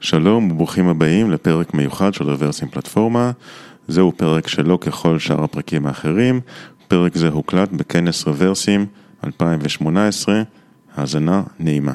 שלום 0.00 0.50
וברוכים 0.50 0.88
הבאים 0.88 1.30
לפרק 1.30 1.74
מיוחד 1.74 2.14
של 2.14 2.30
רוורסים 2.30 2.68
פלטפורמה. 2.68 3.30
זהו 3.88 4.12
פרק 4.16 4.48
שלא 4.48 4.78
ככל 4.80 5.18
שאר 5.18 5.44
הפרקים 5.44 5.86
האחרים. 5.86 6.40
פרק 6.88 7.16
זה 7.16 7.28
הוקלט 7.28 7.68
בכנס 7.72 8.26
רוורסים 8.26 8.86
2018. 9.24 10.42
האזנה 10.96 11.42
נעימה. 11.58 11.92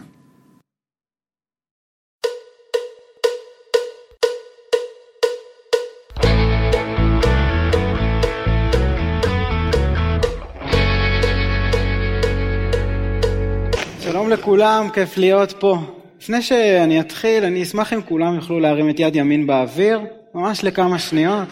שלום 14.00 14.30
לכולם, 14.30 14.88
כיף 14.94 15.18
להיות 15.18 15.54
פה. 15.60 16.03
לפני 16.24 16.42
שאני 16.42 17.00
אתחיל, 17.00 17.44
אני 17.44 17.64
אשמח 17.64 17.94
אם 17.94 18.02
כולם 18.02 18.36
יוכלו 18.36 18.60
להרים 18.60 18.90
את 18.90 19.00
יד 19.00 19.16
ימין 19.16 19.48
באוויר, 19.48 20.00
ממש 20.34 20.64
לכמה 20.64 21.00
שניות. 21.00 21.48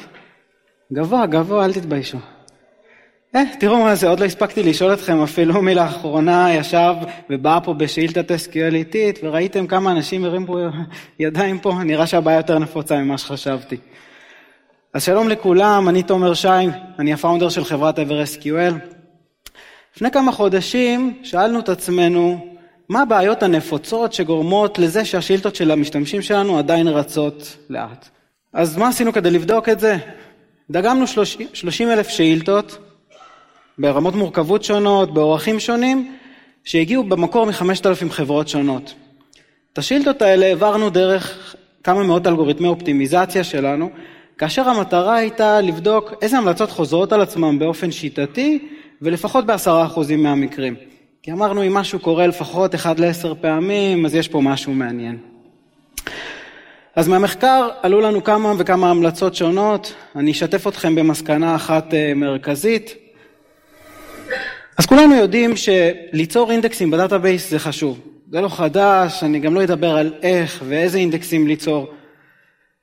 גבוה, 0.93 1.25
גבוה, 1.25 1.65
אל 1.65 1.73
תתביישו. 1.73 2.17
אה, 3.35 3.41
תראו 3.59 3.77
מה 3.83 3.95
זה, 3.95 4.09
עוד 4.09 4.19
לא 4.19 4.25
הספקתי 4.25 4.63
לשאול 4.63 4.93
אתכם 4.93 5.21
אפילו 5.23 5.61
מי 5.61 5.75
לאחרונה 5.75 6.53
ישב 6.53 6.93
ובא 7.29 7.59
פה 7.63 7.73
בשאילתת 7.73 8.31
SQL 8.31 8.73
איטית, 8.73 9.19
וראיתם 9.23 9.67
כמה 9.67 9.91
אנשים 9.91 10.25
הרים 10.25 10.45
פה 10.45 10.59
ידיים 11.19 11.59
פה, 11.59 11.73
נראה 11.85 12.07
שהבעיה 12.07 12.37
יותר 12.37 12.59
נפוצה 12.59 12.97
ממה 12.97 13.17
שחשבתי. 13.17 13.77
אז 14.93 15.03
שלום 15.03 15.29
לכולם, 15.29 15.89
אני 15.89 16.03
תומר 16.03 16.33
שי, 16.33 16.47
אני 16.99 17.13
הפאונדר 17.13 17.49
של 17.49 17.63
חברת 17.63 17.99
EverSQL. 17.99 18.73
לפני 19.95 20.11
כמה 20.11 20.31
חודשים 20.31 21.19
שאלנו 21.23 21.59
את 21.59 21.69
עצמנו 21.69 22.50
מה 22.91 23.01
הבעיות 23.01 23.43
הנפוצות 23.43 24.13
שגורמות 24.13 24.79
לזה 24.79 25.05
שהשאילתות 25.05 25.55
של 25.55 25.71
המשתמשים 25.71 26.21
שלנו 26.21 26.57
עדיין 26.57 26.87
רצות 26.87 27.57
לאט. 27.69 28.09
אז 28.53 28.77
מה 28.77 28.87
עשינו 28.87 29.13
כדי 29.13 29.31
לבדוק 29.31 29.69
את 29.69 29.79
זה? 29.79 29.97
דגמנו 30.69 31.05
30 31.53 31.89
אלף 31.91 32.07
שאילתות 32.07 32.77
ברמות 33.77 34.15
מורכבות 34.15 34.63
שונות, 34.63 35.13
באורחים 35.13 35.59
שונים, 35.59 36.15
שהגיעו 36.63 37.03
במקור 37.03 37.45
מ-5,000 37.45 38.09
חברות 38.09 38.47
שונות. 38.47 38.93
את 39.73 39.77
השאילתות 39.77 40.21
האלה 40.21 40.45
העברנו 40.45 40.89
דרך 40.89 41.55
כמה 41.83 42.03
מאות 42.03 42.27
אלגוריתמי 42.27 42.67
אופטימיזציה 42.67 43.43
שלנו, 43.43 43.89
כאשר 44.37 44.69
המטרה 44.69 45.15
הייתה 45.15 45.61
לבדוק 45.61 46.13
איזה 46.21 46.37
המלצות 46.37 46.71
חוזרות 46.71 47.13
על 47.13 47.21
עצמם 47.21 47.59
באופן 47.59 47.91
שיטתי 47.91 48.67
ולפחות 49.01 49.45
בעשרה 49.45 49.85
אחוזים 49.85 50.23
מהמקרים. 50.23 50.90
כי 51.23 51.31
אמרנו 51.31 51.63
אם 51.63 51.73
משהו 51.73 51.99
קורה 51.99 52.27
לפחות 52.27 52.75
אחד 52.75 52.99
לעשר 52.99 53.33
פעמים, 53.41 54.05
אז 54.05 54.15
יש 54.15 54.27
פה 54.27 54.41
משהו 54.41 54.73
מעניין. 54.73 55.17
אז 56.95 57.07
מהמחקר 57.07 57.69
עלו 57.81 58.01
לנו 58.01 58.23
כמה 58.23 58.53
וכמה 58.57 58.89
המלצות 58.89 59.35
שונות, 59.35 59.93
אני 60.15 60.31
אשתף 60.31 60.67
אתכם 60.67 60.95
במסקנה 60.95 61.55
אחת 61.55 61.93
אה, 61.93 62.13
מרכזית. 62.15 62.95
אז 64.77 64.85
כולנו 64.85 65.15
יודעים 65.15 65.53
שליצור 65.55 66.51
אינדקסים 66.51 66.91
ב 66.91 66.98
database 66.98 67.49
זה 67.49 67.59
חשוב. 67.59 67.99
זה 68.31 68.41
לא 68.41 68.49
חדש, 68.49 69.23
אני 69.23 69.39
גם 69.39 69.55
לא 69.55 69.63
אדבר 69.63 69.97
על 69.97 70.13
איך 70.21 70.63
ואיזה 70.67 70.97
אינדקסים 70.97 71.47
ליצור. 71.47 71.87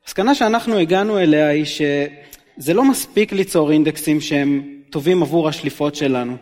המסקנה 0.04 0.34
שאנחנו 0.34 0.78
הגענו 0.78 1.18
אליה 1.18 1.48
היא 1.48 1.64
שזה 1.64 2.74
לא 2.74 2.84
מספיק 2.84 3.32
ליצור 3.32 3.72
אינדקסים 3.72 4.20
שהם 4.20 4.62
טובים 4.90 5.22
עבור 5.22 5.48
השליפות 5.48 5.94
שלנו. 5.94 6.36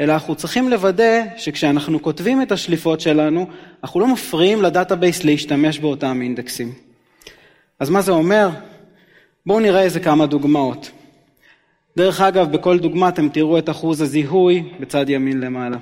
אלא 0.00 0.12
אנחנו 0.12 0.34
צריכים 0.34 0.68
לוודא 0.68 1.20
שכשאנחנו 1.36 2.02
כותבים 2.02 2.42
את 2.42 2.52
השליפות 2.52 3.00
שלנו, 3.00 3.46
אנחנו 3.84 4.00
לא 4.00 4.08
מפריעים 4.08 4.62
ל 4.62 4.69
database 4.69 5.24
להשתמש 5.24 5.78
באותם 5.78 6.22
אינדקסים. 6.22 6.72
אז 7.80 7.90
מה 7.90 8.00
זה 8.02 8.12
אומר? 8.12 8.48
בואו 9.46 9.60
נראה 9.60 9.82
איזה 9.82 10.00
כמה 10.00 10.26
דוגמאות. 10.26 10.90
דרך 11.96 12.20
אגב, 12.20 12.52
בכל 12.52 12.78
דוגמה 12.78 13.08
אתם 13.08 13.28
תראו 13.28 13.58
את 13.58 13.70
אחוז 13.70 14.00
הזיהוי 14.00 14.62
בצד 14.80 15.08
ימין 15.08 15.40
למעלה. 15.40 15.76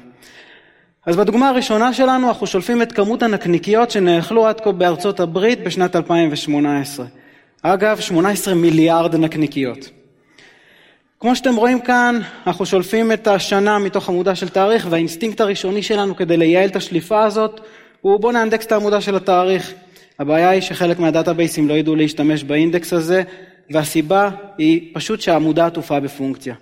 אז 1.06 1.16
בדוגמה 1.16 1.48
הראשונה 1.48 1.92
שלנו 1.92 2.28
אנחנו 2.28 2.46
שולפים 2.46 2.82
את 2.82 2.92
כמות 2.92 3.22
הנקניקיות 3.22 3.90
שנאכלו 3.90 4.46
עד 4.46 4.60
כה 4.60 4.72
בארצות 4.72 5.20
הברית 5.20 5.64
בשנת 5.64 5.96
2018. 5.96 7.06
אגב, 7.62 8.00
18 8.00 8.54
מיליארד 8.54 9.16
נקניקיות. 9.16 9.97
כמו 11.20 11.36
שאתם 11.36 11.56
רואים 11.56 11.80
כאן, 11.80 12.20
אנחנו 12.46 12.66
שולפים 12.66 13.12
את 13.12 13.26
השנה 13.26 13.78
מתוך 13.78 14.08
עמודה 14.08 14.34
של 14.34 14.48
תאריך 14.48 14.86
והאינסטינקט 14.90 15.40
הראשוני 15.40 15.82
שלנו 15.82 16.16
כדי 16.16 16.36
לייעל 16.36 16.68
את 16.68 16.76
השליפה 16.76 17.24
הזאת 17.24 17.60
הוא 18.00 18.20
בוא 18.20 18.32
נאנדקס 18.32 18.66
את 18.66 18.72
העמודה 18.72 19.00
של 19.00 19.16
התאריך. 19.16 19.72
הבעיה 20.18 20.50
היא 20.50 20.60
שחלק 20.60 20.98
מה 20.98 21.10
databaseים 21.10 21.68
לא 21.68 21.74
ידעו 21.74 21.96
להשתמש 21.96 22.44
באינדקס 22.44 22.92
הזה 22.92 23.22
והסיבה 23.70 24.30
היא 24.58 24.94
פשוט 24.94 25.20
שהעמודה 25.20 25.66
עטופה 25.66 26.00
בפונקציה. 26.00 26.54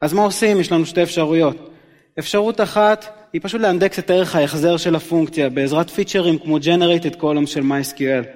אז 0.00 0.12
מה 0.12 0.22
עושים? 0.22 0.60
יש 0.60 0.72
לנו 0.72 0.86
שתי 0.86 1.02
אפשרויות. 1.02 1.70
אפשרות 2.18 2.60
אחת 2.60 3.26
היא 3.32 3.40
פשוט 3.44 3.60
לאנדקס 3.60 3.98
את 3.98 4.10
ערך 4.10 4.36
ההחזר 4.36 4.76
של 4.76 4.94
הפונקציה 4.94 5.50
בעזרת 5.50 5.90
featureים 5.90 6.38
כמו 6.38 6.58
Generated 6.58 7.20
Column 7.20 7.46
של 7.46 7.60
MySQL. 7.60 8.26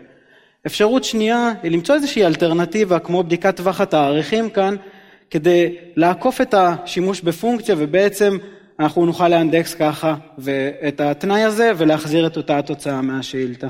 אפשרות 0.67 1.05
שנייה 1.05 1.53
היא 1.63 1.71
למצוא 1.71 1.95
איזושהי 1.95 2.27
אלטרנטיבה 2.27 2.99
כמו 2.99 3.23
בדיקת 3.23 3.57
טווח 3.57 3.81
התאריכים 3.81 4.51
כאן 4.51 4.77
כדי 5.35 5.75
לעקוף 5.97 6.41
את 6.41 6.55
השימוש 6.59 7.21
בפונקציה 7.21 7.75
ובעצם 7.79 8.37
אנחנו 8.81 9.07
נוכל 9.07 9.29
לאנדקס 9.29 9.75
ככה 9.75 10.15
את 10.89 11.01
התנאי 11.01 11.43
הזה 11.43 11.73
ולהחזיר 11.77 12.27
את 12.27 12.37
אותה 12.37 12.59
התוצאה 12.59 13.03
מהשאילתה. 13.03 13.67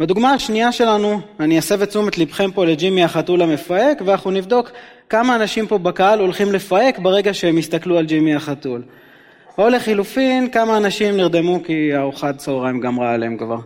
בדוגמה 0.00 0.32
השנייה 0.32 0.72
שלנו, 0.72 1.20
אני 1.40 1.58
אסב 1.58 1.82
את 1.82 1.88
תשומת 1.88 2.18
לבכם 2.18 2.50
פה 2.50 2.66
לג'ימי 2.66 3.04
החתול 3.04 3.42
המפהק 3.42 4.02
ואנחנו 4.04 4.30
נבדוק 4.30 4.70
כמה 5.08 5.36
אנשים 5.36 5.66
פה 5.66 5.78
בקהל 5.78 6.20
הולכים 6.20 6.52
לפהק 6.52 6.98
ברגע 6.98 7.34
שהם 7.34 7.58
יסתכלו 7.58 7.98
על 7.98 8.06
ג'ימי 8.06 8.34
החתול. 8.34 8.82
או 9.58 9.68
לחילופין, 9.68 10.50
כמה 10.50 10.76
אנשים 10.76 11.16
נרדמו 11.16 11.62
כי 11.64 11.96
ארוחת 11.96 12.36
צהריים 12.38 12.80
גמרה 12.80 13.14
עליהם 13.14 13.36
כבר. 13.36 13.58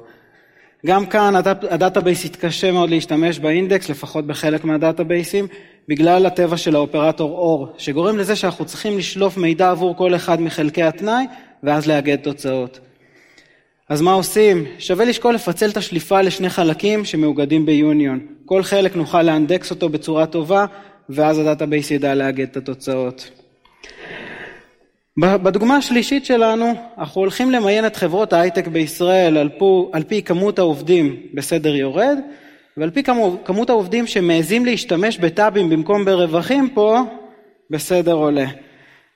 גם 0.87 1.07
כאן 1.07 1.35
ה 1.71 1.77
database 1.77 2.25
יתקשה 2.25 2.73
מאוד 2.73 2.91
להשתמש 2.91 3.39
באינדקס, 3.39 3.89
לפחות 3.89 4.27
בחלק 4.27 4.65
מה 4.65 4.77
databaseים, 4.77 5.47
בגלל 5.89 6.27
הטבע 6.27 6.57
של 6.57 6.75
האופרטור 6.75 7.69
OR, 7.77 7.81
שגורם 7.83 8.19
לזה 8.19 8.37
שאנחנו 8.37 8.65
צריכים 8.65 8.99
לשלוף 8.99 9.37
מידע 9.37 9.71
עבור 9.71 9.97
כל 9.97 10.15
אחד 10.15 10.41
מחלקי 10.41 10.83
התנאי, 10.83 11.25
ואז 11.63 11.87
לאגד 11.87 12.17
תוצאות. 12.17 12.81
אז 13.89 14.01
מה 14.01 14.13
עושים? 14.13 14.65
שווה 14.79 15.05
לשקול 15.05 15.35
לפצל 15.35 15.71
את 15.71 15.77
השליפה 15.77 16.23
לשני 16.23 16.51
חלקים 16.51 17.05
שמאוגדים 17.05 17.67
ביוניון. 17.67 18.21
כל 18.45 18.63
חלק 18.63 18.97
נוכל 18.97 19.23
לאנדקס 19.23 19.71
אותו 19.71 19.89
בצורה 19.89 20.27
טובה, 20.27 20.67
ואז 21.09 21.39
ה 21.39 21.44
database 21.44 21.91
ידע 21.91 22.15
לאגד 22.15 22.47
את 22.51 22.57
התוצאות. 22.57 23.31
בדוגמה 25.19 25.77
השלישית 25.77 26.25
שלנו, 26.25 26.73
אנחנו 26.99 27.21
הולכים 27.21 27.51
למיין 27.51 27.87
את 27.87 27.97
חברות 27.97 28.33
ההייטק 28.33 28.67
בישראל 28.67 29.37
על, 29.37 29.49
פו, 29.59 29.91
על 29.93 30.03
פי 30.03 30.23
כמות 30.23 30.59
העובדים 30.59 31.17
בסדר 31.35 31.75
יורד, 31.75 32.19
ועל 32.79 32.91
פי 32.91 33.03
כמות 33.45 33.71
העובדים 33.71 34.07
שמעזים 34.07 34.65
להשתמש 34.65 35.19
ב 35.19 35.27
tabים 35.27 35.71
במקום 35.71 36.05
ברווחים 36.05 36.69
פה, 36.75 37.01
בסדר 37.71 38.13
עולה. 38.13 38.47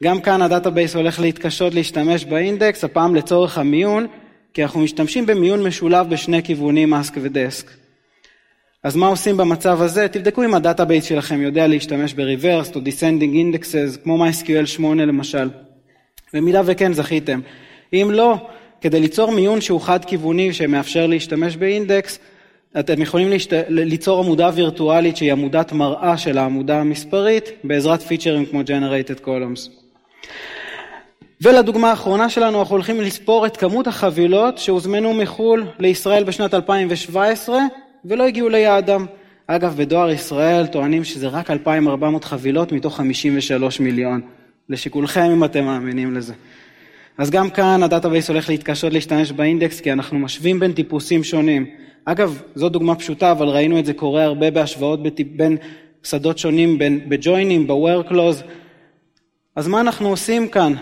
גם 0.05 0.21
כאן 0.21 0.43
ה 0.43 0.49
database 0.49 0.97
הולך 0.97 1.21
להתקשות 1.21 1.75
להשתמש 1.75 2.25
באינדקס, 2.25 2.85
הפעם 2.85 3.15
לצורך 3.15 3.59
המיון, 3.59 4.07
כי 4.55 4.63
אנחנו 4.63 4.81
משתמשים 4.81 5.27
במיון 5.27 5.63
משולב 5.63 6.11
בשני 6.11 6.43
כיוונים, 6.43 6.95
asc 6.95 7.13
ו 7.23 7.31
desc. 7.31 7.71
אז 8.85 8.97
מה 8.97 9.07
עושים 9.07 9.37
במצב 9.37 9.83
הזה? 9.83 10.09
תבדקו 10.09 10.45
אם 10.45 10.55
ה 10.55 10.60
database 10.60 11.05
שלכם 11.05 11.43
יודע 11.43 11.67
להשתמש 11.67 12.15
ב-reversed 12.15 12.75
או 12.75 12.81
descending 12.81 13.35
indexes, 13.35 13.99
כמו 14.05 14.27
MySQL 14.27 14.67
8 14.67 15.05
למשל. 15.05 15.49
במידה 16.35 16.61
וכן 16.65 16.93
זכיתם. 16.93 17.41
אם 17.93 18.09
לא, 18.13 18.37
כדי 18.81 19.01
ליצור 19.01 19.31
מיון 19.31 19.61
שהוא 19.61 19.81
חד-כיווני 19.81 20.53
שמאפשר 20.53 21.07
להשתמש 21.07 21.57
באינדקס, 21.57 22.19
אתם 22.81 23.03
יכולים 23.03 23.31
להשת... 23.31 23.53
ליצור 23.69 24.25
עמודה 24.25 24.51
וירטואלית 24.55 25.17
שהיא 25.17 25.33
עמודת 25.33 25.73
מראה 25.73 26.17
של 26.17 26.39
העמודה 26.39 26.81
המספרית 26.81 27.45
בעזרת 27.65 28.03
פיצ'רים 28.03 28.47
כמו 28.47 28.61
Generated 28.61 29.27
Columns. 29.27 29.71
ולדוגמה 31.41 31.91
האחרונה 31.91 32.29
שלנו 32.29 32.61
אנחנו 32.61 32.75
הולכים 32.75 33.01
לספור 33.01 33.47
את 33.47 33.57
כמות 33.57 33.87
החבילות 33.87 34.59
שהוזמנו 34.59 35.15
מחו"ל 35.15 35.65
לישראל 35.79 36.25
בשנת 36.25 36.55
2017 36.55 37.59
ולא 38.05 38.25
הגיעו 38.27 38.49
ליעדם. 38.49 39.07
אגב 39.47 39.75
בדואר 39.77 40.11
ישראל 40.11 40.67
טוענים 40.67 41.05
שזה 41.05 41.29
רק 41.29 41.51
2,400 41.51 42.25
חבילות 42.25 42.73
מתוך 42.73 42.97
53 42.97 43.81
מיליון. 43.81 44.21
לשיקולכם 44.69 45.31
אם 45.33 45.45
אתם 45.45 45.65
מאמינים 45.65 46.15
לזה. 46.15 46.35
אז 47.19 47.31
גם 47.31 47.51
כאן 47.51 47.83
ה 47.83 47.88
database 47.88 48.29
הולך 48.31 48.49
להתקשות 48.49 48.93
להשתמש 48.93 49.33
באינדקס 49.33 49.81
כי 49.81 49.93
אנחנו 49.93 50.19
משווים 50.19 50.61
בין 50.61 50.73
טיפוסים 50.73 51.25
שונים. 51.25 51.67
אגב, 52.05 52.43
זו 52.55 52.69
דוגמה 52.69 52.95
פשוטה, 52.95 53.31
אבל 53.31 53.49
ראינו 53.49 53.79
את 53.79 53.87
זה 53.87 53.93
קורה 53.93 54.25
הרבה 54.25 54.51
בהשוואות 54.51 55.01
בין 55.37 55.57
שדות 56.03 56.39
שונים, 56.39 56.79
בין, 56.79 57.01
ב 57.09 57.16
joinים, 57.16 57.67
ב-where 57.67 58.06
clause. 58.06 58.45
אז 59.57 59.69
מה 59.69 59.81
אנחנו 59.81 60.09
עושים 60.09 60.49
כאן? 60.49 60.73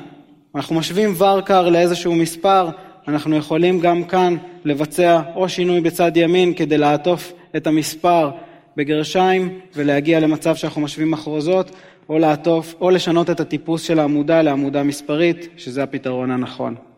אנחנו 0.54 0.76
משווים 0.76 1.14
varchar 1.20 1.70
לאיזשהו 1.70 2.14
מספר, 2.14 2.68
אנחנו 3.08 3.36
יכולים 3.36 3.80
גם 3.80 4.04
כאן 4.04 4.36
לבצע 4.64 5.20
או 5.34 5.48
שינוי 5.48 5.80
בצד 5.80 6.16
ימין 6.16 6.54
כדי 6.54 6.78
לעטוף 6.78 7.32
את 7.56 7.66
המספר 7.66 8.30
בגרשיים 8.76 9.58
ולהגיע 9.74 10.20
למצב 10.20 10.56
שאנחנו 10.56 10.80
משווים 10.80 11.10
מחרוזות, 11.10 11.70
או 12.08 12.18
לעטוף, 12.18 12.74
או 12.80 12.90
לשנות 12.90 13.30
את 13.30 13.40
הטיפוס 13.40 13.82
של 13.82 13.98
העמודה 13.98 14.42
לעמודה 14.42 14.82
מספרית, 14.82 15.48
שזה 15.56 15.82
הפתרון 15.82 16.30
הנכון. 16.30 16.89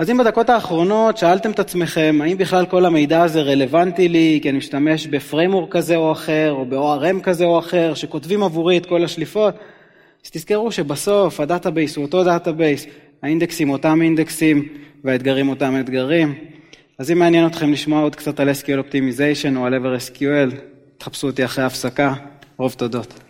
אז 0.00 0.10
אם 0.10 0.18
בדקות 0.18 0.50
האחרונות 0.50 1.16
שאלתם 1.16 1.50
את 1.50 1.58
עצמכם, 1.58 2.18
האם 2.22 2.38
בכלל 2.38 2.66
כל 2.66 2.84
המידע 2.84 3.22
הזה 3.22 3.42
רלוונטי 3.42 4.08
לי, 4.08 4.38
כי 4.42 4.50
אני 4.50 4.58
משתמש 4.58 5.06
ב 5.06 5.12
framework 5.12 5.68
כזה 5.70 5.96
או 5.96 6.12
אחר, 6.12 6.52
או 6.52 6.64
ב-ORM 6.64 7.22
כזה 7.22 7.44
או 7.44 7.58
אחר, 7.58 7.94
שכותבים 7.94 8.42
עבורי 8.42 8.76
את 8.78 8.86
כל 8.86 9.04
השליפות, 9.04 9.54
אז 10.24 10.30
תזכרו 10.30 10.72
שבסוף 10.72 11.40
ה 11.40 11.46
database 11.46 11.96
הוא 11.96 12.04
אותו 12.04 12.24
database, 12.24 12.86
האינדקסים 13.22 13.70
אותם 13.70 14.02
אינדקסים, 14.02 14.68
והאתגרים 15.04 15.48
אותם 15.48 15.80
אתגרים. 15.80 16.34
אז 16.98 17.10
אם 17.10 17.18
מעניין 17.18 17.46
אתכם 17.46 17.72
לשמוע 17.72 18.02
עוד 18.02 18.16
קצת 18.16 18.40
על 18.40 18.48
SQL 18.48 18.92
Optimization 18.92 19.56
או 19.56 19.66
על 19.66 19.74
EverSQL, 19.74 20.54
תחפשו 20.98 21.26
אותי 21.26 21.44
אחרי 21.44 21.64
ההפסקה. 21.64 22.14
רוב 22.56 22.72
תודות. 22.72 23.29